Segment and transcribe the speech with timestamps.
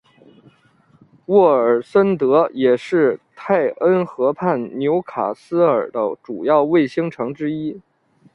[1.27, 7.79] 沃尔森德也是泰恩河畔纽卡斯尔的主要卫星城之一。